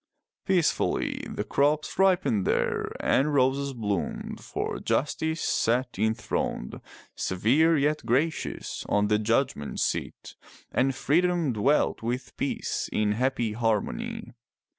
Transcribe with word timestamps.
Peacefully 0.47 1.19
the 1.29 1.43
J 1.43 1.43
yeoman's 1.43 1.43
343 1.43 1.43
MY 1.43 1.43
BOOK 1.43 1.49
HOUSE 1.51 1.93
crops 1.93 1.99
ripened 1.99 2.47
there 2.47 2.91
and 3.01 3.33
roses 3.35 3.73
bloomed, 3.73 4.43
for 4.43 4.79
Justice 4.79 5.41
sat 5.41 5.99
enthroned, 5.99 6.81
severe 7.15 7.77
yet 7.77 8.03
gracious, 8.03 8.83
on 8.89 9.09
the 9.09 9.19
judgment 9.19 9.79
seat, 9.79 10.35
and 10.71 10.95
Freedom 10.95 11.53
dwelt 11.53 12.01
with 12.01 12.35
Peace 12.35 12.89
in 12.91 13.11
happy 13.11 13.51
harmony. 13.51 14.33